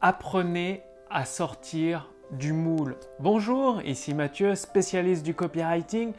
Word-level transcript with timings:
apprenez 0.00 0.82
à 1.10 1.26
sortir 1.26 2.10
du 2.30 2.54
moule. 2.54 2.96
Bonjour, 3.18 3.82
ici 3.82 4.14
Mathieu, 4.14 4.54
spécialiste 4.54 5.24
du 5.24 5.34
copywriting. 5.34 6.12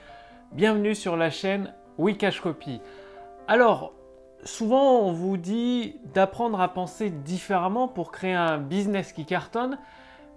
Bienvenue 0.51 0.93
sur 0.93 1.17
la 1.17 1.31
chaîne 1.31 1.73
Wikash 1.97 2.41
Copy. 2.41 2.79
Alors, 3.47 3.93
souvent 4.43 4.99
on 4.99 5.13
vous 5.13 5.37
dit 5.37 5.95
d'apprendre 6.13 6.61
à 6.61 6.67
penser 6.67 7.09
différemment 7.09 7.87
pour 7.87 8.11
créer 8.11 8.33
un 8.33 8.59
business 8.59 9.13
qui 9.13 9.25
cartonne. 9.25 9.79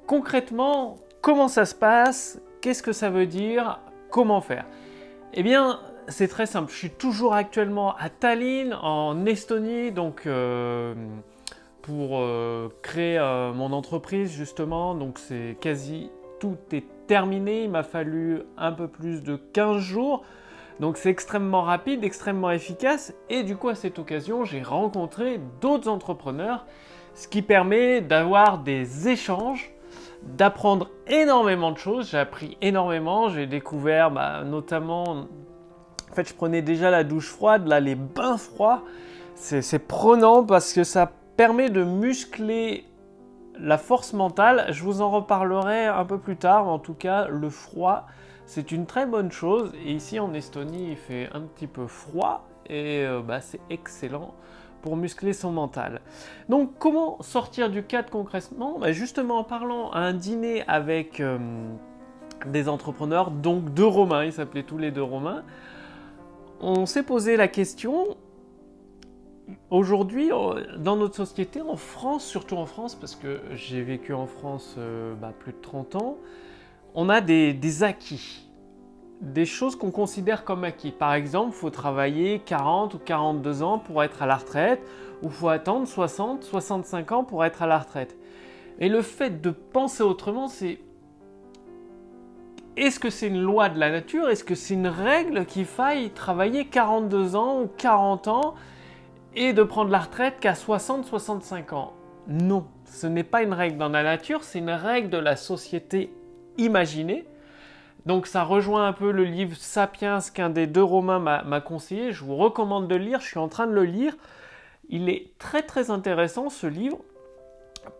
Concrètement, 0.07 0.97
comment 1.21 1.49
ça 1.49 1.67
se 1.67 1.75
passe? 1.75 2.41
Qu'est-ce 2.63 2.83
que 2.83 2.93
ça 2.93 3.11
veut 3.11 3.27
dire? 3.27 3.79
Comment 4.11 4.41
faire? 4.41 4.65
Eh 5.35 5.43
bien, 5.43 5.81
c'est 6.09 6.29
très 6.29 6.47
simple. 6.47 6.73
Je 6.73 6.79
suis 6.79 6.91
toujours 6.91 7.35
actuellement 7.35 7.95
à 7.97 8.09
Tallinn, 8.09 8.73
en 8.73 9.27
Estonie, 9.27 9.93
donc 9.93 10.23
euh, 10.27 10.95
pour 11.85 12.21
euh, 12.21 12.71
créer 12.81 13.19
euh, 13.19 13.53
mon 13.53 13.73
entreprise 13.73 14.33
justement. 14.33 14.95
Donc 14.95 15.19
c'est 15.19 15.59
quasi 15.61 16.11
tout 16.41 16.57
est 16.73 16.85
terminé. 17.07 17.65
Il 17.65 17.71
m'a 17.71 17.83
fallu 17.83 18.43
un 18.57 18.73
peu 18.73 18.89
plus 18.89 19.23
de 19.23 19.37
15 19.37 19.79
jours. 19.79 20.23
Donc 20.81 20.97
c'est 20.97 21.11
extrêmement 21.11 21.61
rapide, 21.61 22.03
extrêmement 22.03 22.51
efficace. 22.51 23.13
Et 23.29 23.43
du 23.43 23.57
coup 23.57 23.69
à 23.69 23.75
cette 23.75 23.99
occasion, 23.99 24.45
j'ai 24.45 24.63
rencontré 24.63 25.39
d'autres 25.61 25.89
entrepreneurs, 25.89 26.65
ce 27.15 27.29
qui 27.29 27.43
permet 27.43 28.01
d'avoir 28.01 28.59
des 28.59 29.09
échanges 29.09 29.71
d'apprendre 30.23 30.89
énormément 31.07 31.71
de 31.71 31.77
choses. 31.77 32.13
J'ai 32.13 32.19
appris 32.19 32.57
énormément. 32.63 33.29
J'ai 33.29 33.47
découvert 33.47 34.11
bah, 34.11 34.43
notamment. 34.43 35.27
En 36.11 36.15
fait, 36.15 36.27
je 36.27 36.35
prenais 36.35 36.63
déjà 36.63 36.91
la 36.91 37.05
douche 37.05 37.29
froide, 37.29 37.67
là, 37.67 37.79
les 37.79 37.95
bains 37.95 38.39
froids. 38.39 38.85
C'est 39.35 39.87
prenant 39.87 40.45
parce 40.45 40.73
que 40.73 40.83
ça 40.83 41.13
permet 41.37 41.71
de 41.71 41.85
muscler 41.85 42.85
la 43.59 43.79
force 43.79 44.13
mentale. 44.13 44.67
Je 44.71 44.83
vous 44.83 45.01
en 45.01 45.11
reparlerai 45.11 45.87
un 45.87 46.05
peu 46.05 46.19
plus 46.19 46.37
tard. 46.37 46.69
En 46.69 46.79
tout 46.79 46.95
cas, 46.95 47.29
le 47.29 47.51
froid, 47.51 48.07
c'est 48.47 48.73
une 48.73 48.87
très 48.87 49.07
bonne 49.07 49.31
chose. 49.31 49.73
Et 49.85 49.93
ici 49.93 50.19
en 50.19 50.35
Estonie, 50.35 50.91
il 50.91 50.97
fait 50.97 51.29
un 51.33 51.43
petit 51.43 51.67
peu 51.67 51.87
froid. 51.87 52.49
Et 52.67 53.05
euh, 53.05 53.21
bah, 53.21 53.41
c'est 53.41 53.61
excellent 53.71 54.35
pour 54.83 54.97
muscler 54.97 55.33
son 55.33 55.51
mental. 55.51 56.03
Donc 56.51 56.73
comment 56.79 57.21
sortir 57.23 57.71
du 57.71 57.85
cadre 57.85 58.11
concrètement? 58.11 58.79
Bah, 58.79 58.93
Justement 58.93 59.39
en 59.39 59.45
parlant 59.45 59.91
à 59.93 60.01
un 60.01 60.13
dîner 60.13 60.63
avec 60.69 61.21
euh, 61.21 61.39
des 62.47 62.69
entrepreneurs, 62.69 63.31
donc 63.31 63.73
deux 63.73 63.87
Romains, 63.87 64.25
ils 64.25 64.33
s'appelaient 64.33 64.63
tous 64.63 64.77
les 64.77 64.91
deux 64.91 65.03
Romains, 65.03 65.43
on 66.61 66.85
s'est 66.85 67.03
posé 67.03 67.37
la 67.37 67.49
question, 67.49 68.17
aujourd'hui 69.71 70.31
dans 70.79 70.97
notre 70.97 71.17
société, 71.17 71.61
en 71.61 71.77
France, 71.77 72.25
surtout 72.25 72.57
en 72.57 72.67
France, 72.67 72.95
parce 72.95 73.17
que 73.17 73.41
j'ai 73.53 73.83
vécu 73.83 74.13
en 74.15 74.27
France 74.27 74.75
euh, 74.79 75.15
bah, 75.15 75.33
plus 75.39 75.53
de 75.53 75.59
30 75.59 75.97
ans, 75.97 76.17
on 76.95 77.09
a 77.09 77.21
des 77.21 77.83
acquis 77.83 78.45
des 79.21 79.47
choses 79.47 79.77
qu'on 79.77 79.91
considère 79.91 80.45
comme 80.45 80.65
acquis. 80.65 80.91
Par 80.91 81.15
exemple, 81.15 81.51
il 81.55 81.59
faut 81.59 81.71
travailler 81.71 82.41
40 82.41 82.95
ou 82.95 82.99
42 82.99 83.63
ans 83.63 83.79
pour 83.79 84.03
être 84.03 84.23
à 84.23 84.27
la 84.27 84.37
retraite, 84.37 84.81
ou 85.23 85.31
faut 85.31 85.49
attendre 85.49 85.87
60, 85.87 86.45
65 86.45 87.13
ans 87.13 87.25
pour 87.25 87.45
être 87.45 87.63
à 87.63 87.67
la 87.67 87.79
retraite. 87.79 88.17
Et 88.79 88.89
le 88.89 89.03
fait 89.03 89.41
de 89.41 89.51
penser 89.51 90.03
autrement, 90.03 90.49
c'est 90.49 90.79
est-ce 92.77 92.99
que 92.99 93.09
c'est 93.09 93.29
une 93.29 93.41
loi 93.41 93.69
de 93.69 93.79
la 93.79 93.91
nature? 93.91 94.29
Est-ce 94.29 94.45
que 94.45 94.57
c'est 94.57 94.75
une 94.75 94.89
règle 94.89 95.47
qu'il 95.47 95.65
faille 95.65 96.11
travailler 96.11 96.67
42 96.67 97.37
ans 97.37 97.63
ou 97.63 97.69
40 97.79 98.29
ans 98.29 98.55
et 99.37 99.53
de 99.53 99.63
prendre 99.63 99.91
la 99.91 100.01
retraite 100.01 100.41
qu'à 100.41 100.53
60-65 100.53 101.75
ans 101.75 101.93
Non, 102.29 102.67
ce 102.85 103.07
n'est 103.07 103.25
pas 103.25 103.43
une 103.43 103.53
règle 103.53 103.79
dans 103.79 103.89
la 103.89 104.03
nature, 104.03 104.45
c'est 104.45 104.59
une 104.59 104.71
règle 104.71 105.11
de 105.11 105.19
la 105.19 105.37
société 105.37 106.13
imaginée 106.59 107.27
donc 108.07 108.27
ça 108.27 108.45
rejoint 108.45 108.87
un 108.87 108.93
peu 108.93 109.11
le 109.11 109.25
livre 109.25 109.57
Sapiens 109.57 110.19
qu'un 110.33 110.51
des 110.51 110.67
deux 110.67 110.83
Romains 110.83 111.19
m'a 111.19 111.61
conseillé. 111.61 112.13
Je 112.13 112.25
vous 112.25 112.37
recommande 112.37 112.87
de 112.87 112.97
le 112.97 113.05
lire, 113.05 113.21
je 113.21 113.27
suis 113.27 113.39
en 113.39 113.49
train 113.49 113.67
de 113.67 113.73
le 113.73 113.85
lire. 113.85 114.15
Il 114.91 115.09
est 115.09 115.31
très 115.39 115.63
très 115.63 115.91
intéressant 115.91 116.51
ce 116.51 116.67
livre, 116.67 116.99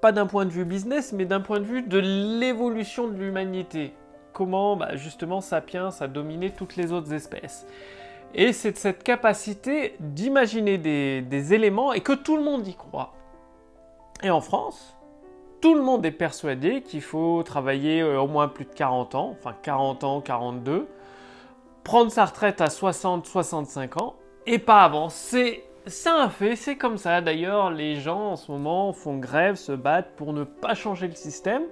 pas 0.03 0.13
d'un 0.13 0.27
point 0.27 0.45
de 0.45 0.51
vue 0.51 0.67
business, 0.67 1.13
mais 1.13 1.25
d'un 1.25 1.41
point 1.41 1.59
de 1.59 1.65
vue 1.65 1.83
de 1.83 1.99
l'évolution 1.99 3.09
de 3.09 3.17
l'humanité. 3.17 3.95
Comment 4.35 4.77
bah, 4.77 4.97
justement 4.97 5.41
Sapiens 5.41 5.91
a 6.01 6.07
dominé 6.07 6.51
toutes 6.51 6.77
les 6.77 6.93
autres 6.93 7.15
espèces. 7.15 7.67
Et 8.35 8.53
c'est 8.53 8.77
cette 8.77 9.05
capacité 9.05 9.95
d'imaginer 10.01 10.79
des, 10.79 11.23
des 11.23 11.55
éléments 11.55 11.93
et 11.93 12.01
que 12.01 12.13
tout 12.13 12.37
le 12.37 12.43
monde 12.43 12.67
y 12.67 12.75
croit. 12.75 13.15
Et 14.23 14.31
en 14.31 14.41
France, 14.41 14.97
tout 15.65 15.75
le 15.75 15.81
monde 15.81 16.05
est 16.05 16.11
persuadé 16.11 16.83
qu'il 16.83 17.01
faut 17.01 17.43
travailler 17.43 18.03
euh, 18.03 18.21
au 18.21 18.27
moins 18.27 18.49
plus 18.49 18.67
de 18.67 18.73
40 18.75 19.15
ans, 19.15 19.35
enfin 19.39 19.55
40 19.63 20.05
ans, 20.05 20.21
42, 20.21 20.87
prendre 21.85 22.11
sa 22.11 22.27
retraite 22.27 22.61
à 22.61 22.69
60, 22.69 23.25
65 23.25 24.01
ans, 24.03 24.15
et 24.47 24.59
pas 24.59 24.83
avant. 24.83 25.09
C'est 25.09 25.65
un 26.07 26.29
fait, 26.29 26.57
c'est 26.57 26.77
comme 26.77 26.99
ça. 26.99 27.23
D'ailleurs, 27.23 27.71
les 27.71 27.97
gens 27.97 28.33
en 28.33 28.37
ce 28.37 28.53
moment 28.53 28.93
font 28.93 29.17
grève, 29.17 29.55
se 29.55 29.73
battent 29.73 30.15
pour 30.17 30.33
ne 30.33 30.45
pas 30.45 30.75
changer 30.75 31.07
le 31.07 31.15
système. 31.15 31.63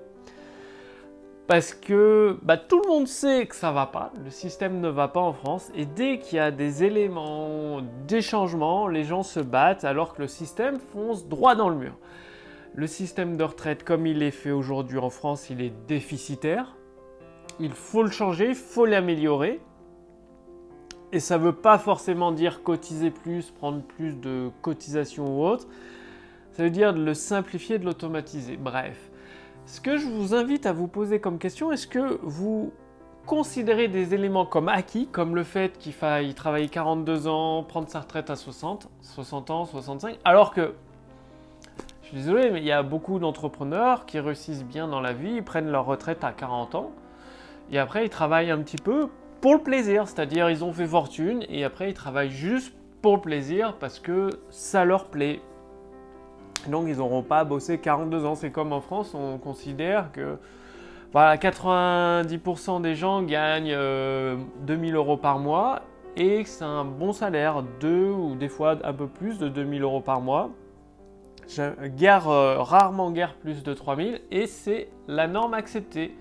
Parce 1.52 1.74
que 1.74 2.38
bah, 2.40 2.56
tout 2.56 2.80
le 2.80 2.88
monde 2.88 3.06
sait 3.06 3.44
que 3.44 3.54
ça 3.54 3.72
va 3.72 3.84
pas, 3.84 4.10
le 4.24 4.30
système 4.30 4.80
ne 4.80 4.88
va 4.88 5.08
pas 5.08 5.20
en 5.20 5.34
France, 5.34 5.70
et 5.74 5.84
dès 5.84 6.18
qu'il 6.18 6.36
y 6.36 6.40
a 6.40 6.50
des 6.50 6.82
éléments, 6.82 7.82
des 8.08 8.22
changements, 8.22 8.88
les 8.88 9.04
gens 9.04 9.22
se 9.22 9.38
battent 9.38 9.84
alors 9.84 10.14
que 10.14 10.22
le 10.22 10.28
système 10.28 10.78
fonce 10.78 11.28
droit 11.28 11.54
dans 11.54 11.68
le 11.68 11.76
mur. 11.76 11.92
Le 12.74 12.86
système 12.86 13.36
de 13.36 13.44
retraite 13.44 13.84
comme 13.84 14.06
il 14.06 14.22
est 14.22 14.30
fait 14.30 14.50
aujourd'hui 14.50 14.96
en 14.96 15.10
France, 15.10 15.50
il 15.50 15.60
est 15.60 15.74
déficitaire. 15.86 16.74
Il 17.60 17.72
faut 17.72 18.02
le 18.02 18.10
changer, 18.10 18.48
il 18.48 18.54
faut 18.54 18.86
l'améliorer. 18.86 19.60
Et 21.12 21.20
ça 21.20 21.36
ne 21.36 21.42
veut 21.42 21.52
pas 21.52 21.76
forcément 21.76 22.32
dire 22.32 22.62
cotiser 22.62 23.10
plus, 23.10 23.50
prendre 23.50 23.82
plus 23.82 24.14
de 24.14 24.48
cotisations 24.62 25.38
ou 25.38 25.44
autre. 25.44 25.66
Ça 26.52 26.62
veut 26.62 26.70
dire 26.70 26.94
de 26.94 27.04
le 27.04 27.12
simplifier, 27.12 27.78
de 27.78 27.84
l'automatiser. 27.84 28.56
Bref. 28.56 29.11
Ce 29.66 29.80
que 29.80 29.96
je 29.96 30.06
vous 30.06 30.34
invite 30.34 30.66
à 30.66 30.72
vous 30.72 30.88
poser 30.88 31.20
comme 31.20 31.38
question, 31.38 31.72
est-ce 31.72 31.86
que 31.86 32.18
vous 32.22 32.72
considérez 33.26 33.88
des 33.88 34.14
éléments 34.14 34.46
comme 34.46 34.68
acquis, 34.68 35.06
comme 35.06 35.34
le 35.34 35.44
fait 35.44 35.78
qu'il 35.78 35.92
faille 35.92 36.34
travailler 36.34 36.68
42 36.68 37.28
ans, 37.28 37.62
prendre 37.62 37.88
sa 37.88 38.00
retraite 38.00 38.30
à 38.30 38.36
60, 38.36 38.88
60 39.00 39.50
ans, 39.50 39.64
65, 39.64 40.18
alors 40.24 40.52
que 40.52 40.74
suis 42.12 42.20
désolé, 42.20 42.50
mais 42.50 42.60
il 42.60 42.66
y 42.66 42.72
a 42.72 42.82
beaucoup 42.82 43.18
d'entrepreneurs 43.18 44.04
qui 44.04 44.20
réussissent 44.20 44.64
bien 44.64 44.86
dans 44.86 45.00
la 45.00 45.14
vie, 45.14 45.40
prennent 45.40 45.70
leur 45.70 45.86
retraite 45.86 46.24
à 46.24 46.32
40 46.32 46.74
ans, 46.74 46.92
et 47.70 47.78
après 47.78 48.04
ils 48.04 48.10
travaillent 48.10 48.50
un 48.50 48.58
petit 48.58 48.76
peu 48.76 49.08
pour 49.40 49.54
le 49.54 49.60
plaisir, 49.60 50.06
c'est-à-dire 50.06 50.50
ils 50.50 50.62
ont 50.62 50.72
fait 50.72 50.86
fortune, 50.86 51.44
et 51.48 51.64
après 51.64 51.88
ils 51.90 51.94
travaillent 51.94 52.30
juste 52.30 52.74
pour 53.00 53.16
le 53.16 53.22
plaisir 53.22 53.76
parce 53.78 53.98
que 53.98 54.28
ça 54.50 54.84
leur 54.84 55.06
plaît. 55.06 55.40
Donc 56.68 56.86
ils 56.88 56.96
n'auront 56.96 57.22
pas 57.22 57.44
bossé 57.44 57.78
42 57.78 58.24
ans. 58.24 58.34
C'est 58.34 58.50
comme 58.50 58.72
en 58.72 58.80
France, 58.80 59.14
on 59.14 59.38
considère 59.38 60.12
que 60.12 60.38
voilà, 61.12 61.36
90% 61.36 62.80
des 62.80 62.94
gens 62.94 63.22
gagnent 63.22 63.66
2000 63.66 63.74
euh, 63.76 64.96
euros 64.96 65.16
par 65.16 65.38
mois 65.38 65.82
et 66.16 66.44
c'est 66.44 66.64
un 66.64 66.84
bon 66.84 67.12
salaire, 67.12 67.62
2 67.80 68.10
ou 68.10 68.34
des 68.34 68.48
fois 68.48 68.76
un 68.82 68.92
peu 68.92 69.06
plus 69.06 69.38
de 69.38 69.48
2000 69.48 69.82
euros 69.82 70.00
par 70.00 70.20
mois. 70.20 70.50
Guère 71.96 72.28
euh, 72.28 72.62
rarement 72.62 73.10
guère 73.10 73.34
plus 73.34 73.62
de 73.62 73.74
3000 73.74 74.22
et 74.30 74.46
c'est 74.46 74.88
la 75.06 75.26
norme 75.26 75.54
acceptée. 75.54 76.16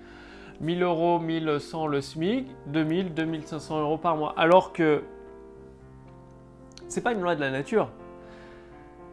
1000 0.60 0.82
euros, 0.82 1.18
1100 1.18 1.86
le 1.86 2.00
SMIC, 2.00 2.46
2000, 2.66 3.14
2500 3.14 3.80
euros 3.80 3.98
par 3.98 4.16
mois. 4.16 4.34
Alors 4.36 4.72
que 4.72 5.02
c'est 6.88 7.00
pas 7.00 7.12
une 7.12 7.20
loi 7.20 7.34
de 7.34 7.40
la 7.40 7.50
nature. 7.50 7.88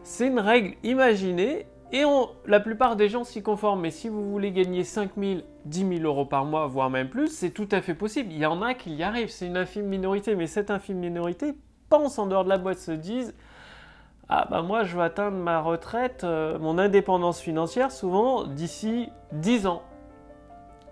C'est 0.02 0.26
une 0.26 0.40
règle 0.40 0.76
imaginée 0.82 1.66
et 1.92 2.04
la 2.46 2.60
plupart 2.60 2.96
des 2.96 3.08
gens 3.08 3.24
s'y 3.24 3.42
conforment. 3.42 3.82
Mais 3.82 3.90
si 3.90 4.08
vous 4.08 4.30
voulez 4.30 4.52
gagner 4.52 4.84
5000, 4.84 5.44
10 5.64 5.98
000 5.98 6.00
euros 6.04 6.24
par 6.24 6.44
mois, 6.44 6.66
voire 6.66 6.90
même 6.90 7.08
plus, 7.08 7.28
c'est 7.28 7.50
tout 7.50 7.68
à 7.72 7.80
fait 7.80 7.94
possible. 7.94 8.32
Il 8.32 8.38
y 8.38 8.46
en 8.46 8.62
a 8.62 8.74
qui 8.74 8.94
y 8.94 9.02
arrivent, 9.02 9.30
c'est 9.30 9.46
une 9.46 9.56
infime 9.56 9.86
minorité. 9.86 10.34
Mais 10.36 10.46
cette 10.46 10.70
infime 10.70 10.98
minorité 10.98 11.54
pense 11.88 12.18
en 12.18 12.26
dehors 12.26 12.44
de 12.44 12.48
la 12.48 12.58
boîte, 12.58 12.78
se 12.78 12.92
disent 12.92 13.34
ah 14.28 14.46
bah 14.48 14.62
moi 14.62 14.84
je 14.84 14.96
veux 14.96 15.02
atteindre 15.02 15.36
ma 15.36 15.60
retraite, 15.60 16.22
euh, 16.22 16.56
mon 16.60 16.78
indépendance 16.78 17.40
financière 17.40 17.90
souvent 17.90 18.44
d'ici 18.46 19.08
10 19.32 19.66
ans. 19.66 19.82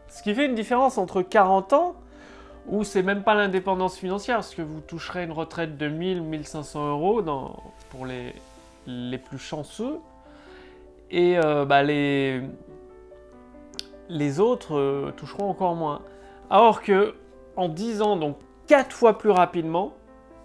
Ce 0.09 0.25
qui 0.25 0.35
fait 0.35 0.47
une 0.47 0.57
différence 0.57 0.99
entre 0.99 1.23
40 1.23 1.73
ans, 1.73 1.95
où 2.67 2.83
c'est 2.83 3.03
même 3.05 3.23
pas 3.23 3.35
l'indépendance 3.35 3.97
financière, 3.97 4.37
parce 4.37 4.55
que 4.55 4.63
vous 4.63 4.81
toucherez 4.81 5.23
une 5.23 5.33
retraite 5.33 5.77
de 5.79 5.89
1000, 5.89 6.23
1500 6.23 6.91
euros 6.91 7.23
pour 7.91 8.07
les, 8.07 8.35
les 8.89 9.19
plus 9.19 9.39
chanceux, 9.39 10.01
et 11.11 11.39
euh, 11.39 11.65
bah, 11.65 11.83
les, 11.83 12.41
autres 14.41 14.77
euh, 14.77 15.13
toucheront 15.17 15.49
encore 15.49 15.75
moins. 15.75 16.03
Alors 16.51 16.83
que 16.83 17.15
en 17.57 17.69
10 17.69 18.03
ans, 18.03 18.17
donc 18.17 18.37
4 18.67 18.93
fois 18.93 19.19
plus 19.19 19.31
rapidement, 19.31 19.95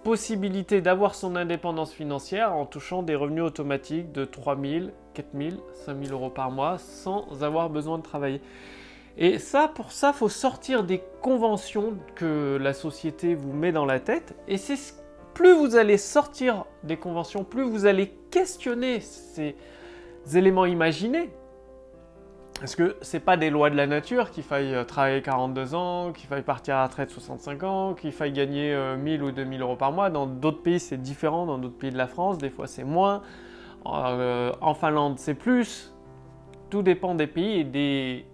possibilité 0.03 0.81
d'avoir 0.81 1.15
son 1.15 1.35
indépendance 1.35 1.93
financière 1.93 2.53
en 2.53 2.65
touchant 2.65 3.03
des 3.03 3.15
revenus 3.15 3.43
automatiques 3.43 4.11
de 4.11 4.25
3 4.25 4.57
000, 4.59 4.87
4 5.13 5.27
000, 5.33 5.51
5 5.85 6.03
000 6.05 6.17
euros 6.17 6.29
par 6.29 6.51
mois 6.51 6.77
sans 6.77 7.43
avoir 7.43 7.69
besoin 7.69 7.97
de 7.97 8.03
travailler. 8.03 8.41
Et 9.17 9.37
ça, 9.37 9.67
pour 9.67 9.91
ça, 9.91 10.11
faut 10.11 10.27
sortir 10.27 10.83
des 10.83 11.01
conventions 11.21 11.93
que 12.15 12.57
la 12.59 12.73
société 12.73 13.35
vous 13.35 13.53
met 13.53 13.71
dans 13.71 13.85
la 13.85 13.99
tête. 13.99 14.35
Et 14.47 14.57
c'est 14.57 14.75
plus 15.33 15.53
vous 15.53 15.75
allez 15.75 15.97
sortir 15.97 16.65
des 16.83 16.97
conventions, 16.97 17.43
plus 17.43 17.63
vous 17.63 17.85
allez 17.85 18.13
questionner 18.31 18.99
ces 18.99 19.55
éléments 20.33 20.65
imaginés. 20.65 21.29
Parce 22.59 22.75
que 22.75 22.95
c'est 23.01 23.19
pas 23.19 23.35
des 23.35 23.49
lois 23.49 23.69
de 23.69 23.75
la 23.75 23.87
nature 23.87 24.31
qu'il 24.31 24.43
faille 24.43 24.73
euh, 24.73 24.83
travailler 24.85 25.21
42 25.21 25.75
ans, 25.75 26.13
qu'il 26.13 26.27
faille 26.27 26.43
partir 26.43 26.75
à 26.75 26.77
la 26.79 26.87
retraite 26.87 27.09
65 27.09 27.63
ans, 27.63 27.93
qu'il 27.93 28.11
faille 28.13 28.31
gagner 28.31 28.73
1000 28.97 29.21
euh, 29.21 29.25
ou 29.25 29.31
2000 29.31 29.61
euros 29.61 29.75
par 29.75 29.91
mois. 29.91 30.09
Dans 30.09 30.27
d'autres 30.27 30.61
pays, 30.61 30.79
c'est 30.79 31.01
différent. 31.01 31.45
Dans 31.45 31.57
d'autres 31.57 31.77
pays 31.77 31.91
de 31.91 31.97
la 31.97 32.07
France, 32.07 32.37
des 32.37 32.49
fois, 32.49 32.67
c'est 32.67 32.85
moins. 32.85 33.21
Euh, 33.85 34.51
en 34.61 34.73
Finlande, 34.75 35.19
c'est 35.19 35.33
plus. 35.33 35.93
Tout 36.69 36.83
dépend 36.83 37.15
des 37.15 37.27
pays 37.27 37.59
et 37.59 37.63
des 37.63 38.25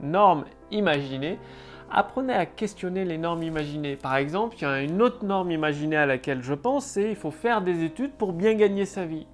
normes 0.00 0.44
imaginées. 0.70 1.38
Apprenez 1.90 2.34
à 2.34 2.46
questionner 2.46 3.04
les 3.04 3.18
normes 3.18 3.42
imaginées. 3.42 3.96
Par 3.96 4.16
exemple, 4.16 4.56
il 4.58 4.62
y 4.62 4.64
a 4.64 4.82
une 4.82 5.00
autre 5.00 5.24
norme 5.24 5.50
imaginée 5.50 5.96
à 5.96 6.06
laquelle 6.06 6.42
je 6.42 6.54
pense, 6.54 6.86
c'est 6.86 7.10
il 7.10 7.16
faut 7.16 7.30
faire 7.30 7.62
des 7.62 7.84
études 7.84 8.12
pour 8.12 8.32
bien 8.32 8.54
gagner 8.54 8.84
sa 8.84 9.04
vie. 9.04 9.26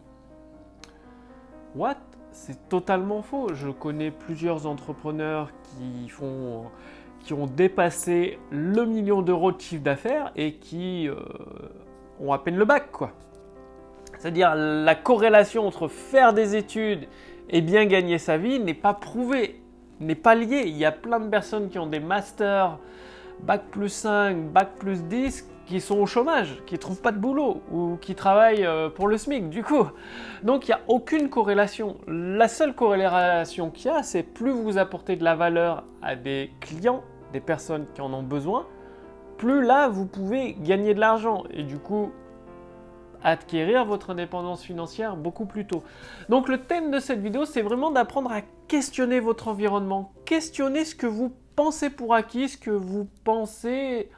What? 1.74 1.96
C'est 2.32 2.68
totalement 2.68 3.22
faux. 3.22 3.54
Je 3.54 3.68
connais 3.68 4.10
plusieurs 4.10 4.66
entrepreneurs 4.66 5.50
qui 5.78 7.32
ont 7.32 7.46
dépassé 7.46 8.38
le 8.50 8.84
million 8.84 9.22
d'euros 9.22 9.52
de 9.52 9.60
chiffre 9.60 9.82
d'affaires 9.82 10.30
et 10.36 10.54
qui 10.54 11.08
euh, 11.08 11.16
ont 12.20 12.32
à 12.32 12.38
peine 12.38 12.56
le 12.56 12.64
bac, 12.64 12.92
quoi. 12.92 13.12
C'est-à-dire 14.18 14.54
la 14.54 14.94
corrélation 14.94 15.66
entre 15.66 15.88
faire 15.88 16.34
des 16.34 16.54
études 16.54 17.08
et 17.48 17.62
bien 17.62 17.86
gagner 17.86 18.18
sa 18.18 18.36
vie 18.36 18.60
n'est 18.60 18.74
pas 18.74 18.94
prouvée, 18.94 19.59
n'est 20.00 20.14
pas 20.14 20.34
liée. 20.34 20.64
Il 20.66 20.76
y 20.76 20.84
a 20.84 20.92
plein 20.92 21.20
de 21.20 21.28
personnes 21.28 21.68
qui 21.68 21.78
ont 21.78 21.86
des 21.86 22.00
masters, 22.00 22.78
bac 23.42 23.62
plus 23.70 23.88
5, 23.88 24.52
bac 24.52 24.70
plus 24.78 25.04
10, 25.04 25.48
qui 25.66 25.80
sont 25.80 25.98
au 25.98 26.06
chômage, 26.06 26.62
qui 26.66 26.74
ne 26.74 26.80
trouvent 26.80 27.00
pas 27.00 27.12
de 27.12 27.18
boulot 27.18 27.62
ou 27.70 27.96
qui 28.00 28.16
travaillent 28.16 28.66
euh, 28.66 28.88
pour 28.88 29.06
le 29.06 29.16
SMIC 29.16 29.50
du 29.50 29.62
coup. 29.62 29.86
Donc 30.42 30.66
il 30.66 30.72
n'y 30.72 30.74
a 30.74 30.80
aucune 30.88 31.28
corrélation. 31.28 31.96
La 32.08 32.48
seule 32.48 32.74
corrélation 32.74 33.70
qu'il 33.70 33.86
y 33.86 33.94
a, 33.94 34.02
c'est 34.02 34.24
plus 34.24 34.50
vous 34.50 34.78
apportez 34.78 35.14
de 35.14 35.22
la 35.22 35.36
valeur 35.36 35.84
à 36.02 36.16
des 36.16 36.50
clients, 36.60 37.04
des 37.32 37.38
personnes 37.38 37.86
qui 37.94 38.00
en 38.00 38.12
ont 38.12 38.24
besoin, 38.24 38.66
plus 39.38 39.62
là 39.62 39.88
vous 39.88 40.06
pouvez 40.06 40.54
gagner 40.54 40.92
de 40.92 41.00
l'argent 41.00 41.44
et 41.50 41.62
du 41.62 41.78
coup 41.78 42.10
acquérir 43.22 43.84
votre 43.84 44.10
indépendance 44.10 44.62
financière 44.62 45.16
beaucoup 45.16 45.46
plus 45.46 45.66
tôt. 45.66 45.82
Donc 46.28 46.48
le 46.48 46.58
thème 46.58 46.90
de 46.90 46.98
cette 46.98 47.20
vidéo, 47.20 47.44
c'est 47.44 47.62
vraiment 47.62 47.90
d'apprendre 47.90 48.32
à 48.32 48.40
questionner 48.70 49.18
votre 49.18 49.48
environnement, 49.48 50.12
questionner 50.24 50.84
ce 50.84 50.94
que 50.94 51.08
vous 51.08 51.34
pensez 51.56 51.90
pour 51.90 52.14
acquis, 52.14 52.50
ce 52.50 52.56
que 52.56 52.70
vous 52.70 53.08
pensez 53.24 54.08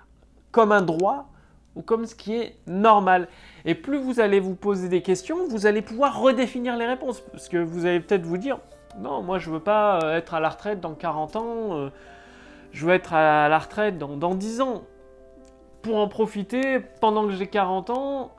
comme 0.50 0.72
un 0.72 0.82
droit 0.82 1.30
ou 1.74 1.80
comme 1.80 2.04
ce 2.04 2.14
qui 2.14 2.34
est 2.34 2.58
normal. 2.66 3.28
Et 3.64 3.74
plus 3.74 3.96
vous 3.96 4.20
allez 4.20 4.40
vous 4.40 4.54
poser 4.54 4.90
des 4.90 5.00
questions, 5.00 5.48
vous 5.48 5.64
allez 5.64 5.80
pouvoir 5.80 6.20
redéfinir 6.20 6.76
les 6.76 6.84
réponses. 6.84 7.22
Parce 7.32 7.48
que 7.48 7.56
vous 7.56 7.86
allez 7.86 8.00
peut-être 8.00 8.26
vous 8.26 8.36
dire, 8.36 8.58
non, 8.98 9.22
moi 9.22 9.38
je 9.38 9.48
veux 9.48 9.58
pas 9.58 10.00
euh, 10.02 10.18
être 10.18 10.34
à 10.34 10.40
la 10.40 10.50
retraite 10.50 10.80
dans 10.80 10.92
40 10.92 11.36
ans, 11.36 11.78
euh, 11.78 11.88
je 12.72 12.84
veux 12.84 12.92
être 12.92 13.14
à 13.14 13.48
la 13.48 13.58
retraite 13.58 13.96
dans, 13.96 14.18
dans 14.18 14.34
10 14.34 14.60
ans. 14.60 14.82
Pour 15.80 15.96
en 15.96 16.08
profiter 16.08 16.78
pendant 17.00 17.26
que 17.26 17.32
j'ai 17.32 17.46
40 17.46 17.88
ans, 17.88 18.34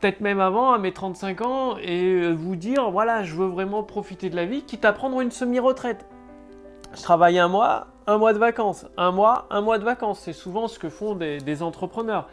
peut-être 0.00 0.20
même 0.20 0.40
avant, 0.40 0.72
à 0.72 0.78
mes 0.78 0.92
35 0.92 1.40
ans, 1.42 1.76
et 1.78 2.04
euh, 2.04 2.32
vous 2.32 2.56
dire, 2.56 2.90
voilà, 2.90 3.22
je 3.22 3.34
veux 3.34 3.46
vraiment 3.46 3.82
profiter 3.82 4.30
de 4.30 4.36
la 4.36 4.46
vie, 4.46 4.62
quitte 4.62 4.84
à 4.84 4.92
prendre 4.92 5.20
une 5.20 5.30
semi-retraite. 5.30 6.06
Je 6.94 7.02
travaille 7.02 7.38
un 7.38 7.48
mois, 7.48 7.88
un 8.06 8.18
mois 8.18 8.32
de 8.32 8.38
vacances. 8.38 8.86
Un 8.96 9.12
mois, 9.12 9.46
un 9.50 9.60
mois 9.60 9.78
de 9.78 9.84
vacances. 9.84 10.20
C'est 10.20 10.32
souvent 10.32 10.68
ce 10.68 10.78
que 10.78 10.88
font 10.88 11.14
des 11.14 11.62
entrepreneurs 11.62 12.28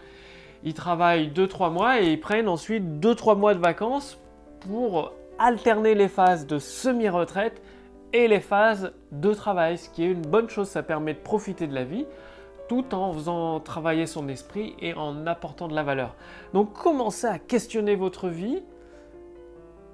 ils 0.66 0.74
travaillent 0.74 1.30
2-3 1.30 1.72
mois 1.72 2.02
et 2.02 2.12
ils 2.12 2.20
prennent 2.20 2.50
ensuite 2.50 2.84
2-3 3.00 3.38
mois 3.38 3.54
de 3.54 3.60
vacances 3.60 4.18
pour 4.62 5.14
alterner 5.38 5.94
les 5.94 6.08
phases 6.08 6.48
de 6.48 6.58
semi-retraite 6.58 7.62
et 8.14 8.28
les 8.28 8.40
phases 8.40 8.94
de 9.12 9.34
travail, 9.34 9.78
ce 9.78 9.90
qui 9.90 10.04
est 10.04 10.08
une 10.08 10.22
bonne 10.22 10.50
chose, 10.50 10.68
ça 10.68 10.82
permet 10.82 11.14
de 11.14 11.20
profiter 11.20 11.68
de 11.68 11.76
la 11.76 11.84
vie 11.84 12.06
tout 12.68 12.94
en 12.94 13.14
faisant 13.14 13.60
travailler 13.60 14.08
son 14.08 14.28
esprit 14.28 14.76
et 14.80 14.94
en 14.94 15.28
apportant 15.28 15.68
de 15.68 15.76
la 15.76 15.84
valeur. 15.84 16.16
Donc 16.54 16.74
commencez 16.74 17.28
à 17.28 17.40
questionner 17.40 17.96
votre 17.96 18.28
vie, 18.30 18.64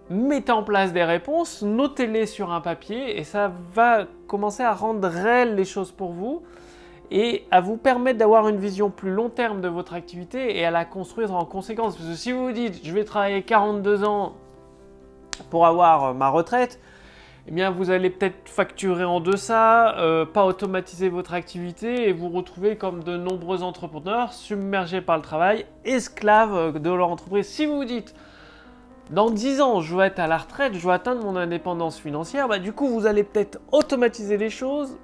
mettez 0.09 0.51
en 0.51 0.63
place 0.63 0.93
des 0.93 1.03
réponses, 1.03 1.61
notez-les 1.61 2.25
sur 2.25 2.51
un 2.51 2.61
papier 2.61 3.17
et 3.19 3.23
ça 3.23 3.51
va 3.73 4.05
commencer 4.27 4.63
à 4.63 4.73
rendre 4.73 5.07
réelles 5.07 5.55
les 5.55 5.65
choses 5.65 5.91
pour 5.91 6.11
vous 6.11 6.41
et 7.11 7.45
à 7.51 7.59
vous 7.59 7.75
permettre 7.75 8.17
d'avoir 8.17 8.47
une 8.47 8.57
vision 8.57 8.89
plus 8.89 9.11
long 9.11 9.29
terme 9.29 9.59
de 9.59 9.67
votre 9.67 9.93
activité 9.93 10.57
et 10.57 10.65
à 10.65 10.71
la 10.71 10.85
construire 10.85 11.33
en 11.33 11.43
conséquence. 11.43 11.97
Parce 11.97 12.09
que 12.09 12.15
si 12.15 12.31
vous 12.31 12.45
vous 12.45 12.53
dites, 12.53 12.85
je 12.85 12.93
vais 12.93 13.03
travailler 13.03 13.43
42 13.43 14.05
ans 14.05 14.33
pour 15.49 15.65
avoir 15.65 16.13
ma 16.13 16.29
retraite, 16.29 16.79
eh 17.47 17.51
bien 17.51 17.71
vous 17.71 17.89
allez 17.89 18.09
peut-être 18.09 18.47
facturer 18.47 19.03
en 19.03 19.19
deçà, 19.19 19.97
euh, 19.97 20.25
pas 20.25 20.45
automatiser 20.45 21.09
votre 21.09 21.33
activité 21.33 22.07
et 22.07 22.13
vous 22.13 22.29
retrouver 22.29 22.75
comme 22.75 23.03
de 23.03 23.17
nombreux 23.17 23.63
entrepreneurs 23.63 24.33
submergés 24.33 25.01
par 25.01 25.17
le 25.17 25.23
travail, 25.23 25.65
esclaves 25.83 26.55
euh, 26.55 26.71
de 26.71 26.89
leur 26.91 27.09
entreprise. 27.09 27.47
Si 27.47 27.65
vous 27.65 27.77
vous 27.77 27.85
dites, 27.85 28.13
dans 29.09 29.29
10 29.29 29.61
ans, 29.61 29.81
je 29.81 29.95
veux 29.95 30.03
être 30.03 30.19
à 30.19 30.27
la 30.27 30.37
retraite, 30.37 30.73
je 30.75 30.85
veux 30.85 30.93
atteindre 30.93 31.23
mon 31.23 31.35
indépendance 31.35 31.99
financière, 31.99 32.47
bah, 32.47 32.59
du 32.59 32.71
coup, 32.73 32.87
vous 32.87 33.05
allez 33.05 33.23
peut-être 33.23 33.59
automatiser 33.71 34.37
les 34.37 34.49
choses, 34.49 34.97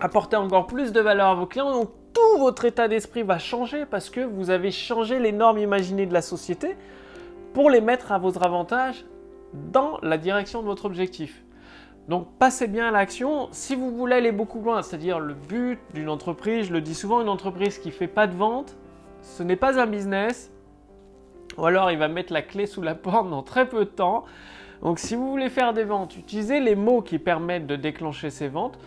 apporter 0.00 0.36
encore 0.36 0.66
plus 0.66 0.92
de 0.92 1.00
valeur 1.00 1.28
à 1.28 1.34
vos 1.34 1.46
clients. 1.46 1.72
Donc 1.72 1.90
tout 2.14 2.38
votre 2.38 2.64
état 2.64 2.88
d'esprit 2.88 3.22
va 3.22 3.38
changer 3.38 3.84
parce 3.84 4.10
que 4.10 4.20
vous 4.20 4.50
avez 4.50 4.70
changé 4.70 5.18
les 5.18 5.32
normes 5.32 5.58
imaginées 5.58 6.06
de 6.06 6.14
la 6.14 6.22
société 6.22 6.76
pour 7.52 7.68
les 7.68 7.80
mettre 7.80 8.12
à 8.12 8.18
votre 8.18 8.42
avantage 8.42 9.04
dans 9.52 9.98
la 10.02 10.18
direction 10.18 10.60
de 10.60 10.66
votre 10.66 10.84
objectif. 10.84 11.44
Donc 12.08 12.26
passez 12.38 12.66
bien 12.66 12.88
à 12.88 12.90
l'action. 12.90 13.48
Si 13.52 13.74
vous 13.74 13.90
voulez 13.90 14.16
aller 14.16 14.32
beaucoup 14.32 14.60
loin, 14.60 14.82
c'est-à-dire 14.82 15.20
le 15.20 15.34
but 15.34 15.78
d'une 15.94 16.08
entreprise, 16.08 16.66
je 16.66 16.72
le 16.72 16.80
dis 16.80 16.94
souvent, 16.94 17.20
une 17.20 17.28
entreprise 17.28 17.78
qui 17.78 17.88
ne 17.88 17.92
fait 17.92 18.08
pas 18.08 18.26
de 18.26 18.34
vente, 18.34 18.76
ce 19.20 19.42
n'est 19.42 19.56
pas 19.56 19.80
un 19.80 19.86
business. 19.86 20.50
Ou 21.58 21.66
alors 21.66 21.90
il 21.90 21.98
va 21.98 22.08
mettre 22.08 22.32
la 22.32 22.42
clé 22.42 22.66
sous 22.66 22.82
la 22.82 22.94
porte 22.94 23.30
dans 23.30 23.42
très 23.42 23.68
peu 23.68 23.84
de 23.84 23.90
temps. 23.90 24.24
Donc 24.82 24.98
si 24.98 25.14
vous 25.14 25.30
voulez 25.30 25.48
faire 25.48 25.72
des 25.74 25.84
ventes, 25.84 26.16
utilisez 26.16 26.60
les 26.60 26.74
mots 26.74 27.02
qui 27.02 27.18
permettent 27.18 27.66
de 27.66 27.76
déclencher 27.76 28.30
ces 28.30 28.48
ventes 28.48 28.78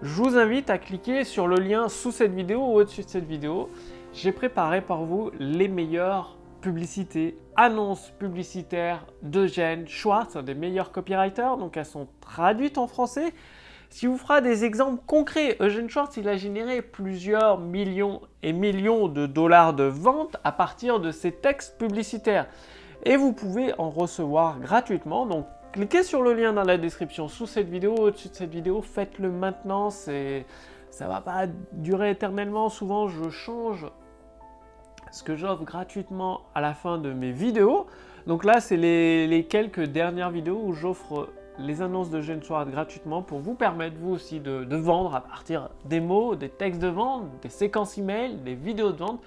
je 0.00 0.14
vous 0.14 0.36
invite 0.36 0.70
à 0.70 0.78
cliquer 0.78 1.24
sur 1.24 1.46
le 1.46 1.56
lien 1.56 1.88
sous 1.88 2.10
cette 2.10 2.32
vidéo 2.32 2.60
ou 2.60 2.74
au-dessus 2.74 3.02
de 3.02 3.08
cette 3.08 3.26
vidéo. 3.26 3.68
J'ai 4.12 4.32
préparé 4.32 4.80
pour 4.80 5.04
vous 5.04 5.30
les 5.38 5.68
meilleures 5.68 6.36
publicités, 6.62 7.36
annonces 7.56 8.10
publicitaires 8.18 9.04
d'Eugène 9.20 9.86
Schwartz, 9.86 10.36
un 10.36 10.42
des 10.42 10.54
meilleurs 10.54 10.92
copywriters, 10.92 11.58
donc 11.58 11.76
elles 11.76 11.84
sont 11.84 12.08
traduites 12.22 12.78
en 12.78 12.86
français. 12.86 13.34
Si 13.90 14.06
vous 14.06 14.16
fera 14.16 14.40
des 14.40 14.64
exemples 14.64 15.02
concrets, 15.06 15.58
Eugène 15.60 15.90
Schwartz, 15.90 16.16
il 16.16 16.26
a 16.26 16.38
généré 16.38 16.80
plusieurs 16.80 17.58
millions 17.58 18.22
et 18.42 18.54
millions 18.54 19.08
de 19.08 19.26
dollars 19.26 19.74
de 19.74 19.84
ventes 19.84 20.38
à 20.44 20.52
partir 20.52 20.98
de 20.98 21.10
ses 21.10 21.32
textes 21.32 21.76
publicitaires. 21.76 22.46
Et 23.04 23.16
vous 23.18 23.34
pouvez 23.34 23.74
en 23.78 23.90
recevoir 23.90 24.58
gratuitement, 24.60 25.26
donc 25.26 25.44
Cliquez 25.72 26.02
sur 26.02 26.20
le 26.20 26.34
lien 26.34 26.52
dans 26.52 26.64
la 26.64 26.76
description 26.76 27.28
sous 27.28 27.46
cette 27.46 27.70
vidéo, 27.70 27.94
au-dessus 27.94 28.28
de 28.28 28.34
cette 28.34 28.50
vidéo, 28.50 28.82
faites-le 28.82 29.30
maintenant, 29.30 29.88
c'est... 29.88 30.44
ça 30.90 31.08
va 31.08 31.22
pas 31.22 31.46
durer 31.72 32.10
éternellement, 32.10 32.68
souvent 32.68 33.08
je 33.08 33.30
change 33.30 33.86
ce 35.12 35.22
que 35.22 35.36
j'offre 35.36 35.62
gratuitement 35.62 36.40
à 36.54 36.60
la 36.60 36.74
fin 36.74 36.98
de 36.98 37.12
mes 37.12 37.30
vidéos. 37.30 37.86
Donc 38.26 38.44
là, 38.44 38.60
c'est 38.60 38.76
les, 38.76 39.46
quelques 39.48 39.84
dernières 39.84 40.30
vidéos 40.30 40.60
où 40.64 40.72
j'offre 40.72 41.28
les 41.58 41.82
annonces 41.82 42.10
de 42.10 42.20
Soir 42.42 42.66
gratuitement 42.66 43.22
pour 43.22 43.38
vous 43.38 43.54
permettre, 43.54 43.96
vous 44.00 44.12
aussi, 44.12 44.40
de, 44.40 44.64
de, 44.64 44.76
vendre 44.76 45.14
à 45.14 45.20
partir 45.20 45.68
des 45.84 46.00
mots, 46.00 46.34
des 46.34 46.48
textes 46.48 46.80
de 46.80 46.88
vente, 46.88 47.24
des 47.42 47.50
séquences 47.50 47.98
email, 47.98 48.36
des 48.38 48.54
vidéos 48.54 48.90
de 48.90 48.98
vente, 48.98 49.20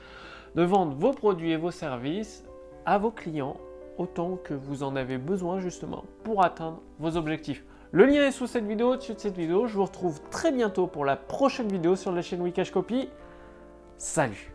de 0.56 0.64
vendre 0.64 0.96
vos 0.96 1.12
produits 1.12 1.52
et 1.52 1.58
vos 1.58 1.72
services 1.72 2.44
à 2.86 2.98
vos 2.98 3.12
clients 3.12 3.58
autant 3.98 4.38
que 4.44 4.54
vous 4.54 4.84
en 4.84 4.96
avez 4.96 5.18
besoin 5.18 5.60
justement 5.60 6.04
pour 6.24 6.44
atteindre 6.44 6.82
vos 7.00 7.16
objectifs. 7.16 7.64
Le 7.92 8.06
lien 8.06 8.26
est 8.26 8.32
sous 8.32 8.48
cette 8.48 8.66
vidéo, 8.66 8.94
au-dessus 8.94 9.14
de 9.14 9.20
cette 9.20 9.38
vidéo. 9.38 9.68
Je 9.68 9.76
vous 9.76 9.86
retrouve 9.86 10.20
très 10.30 10.52
bientôt 10.52 10.88
pour 10.88 11.06
la 11.06 11.16
prochaine 11.16 11.70
vidéo 11.70 11.96
sur 11.96 12.12
la 12.12 12.22
chaîne 12.22 12.42
Wikash 12.42 12.72
Copy. 12.72 13.08
Salut 13.98 14.55